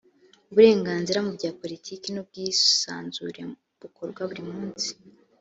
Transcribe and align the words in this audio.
uburenganzira 0.51 1.19
mu 1.25 1.31
bya 1.37 1.51
politiki 1.61 2.05
n 2.11 2.17
‘ubwisanzure 2.23 3.41
bukorwa 3.79 4.21
burimusi. 4.29 4.91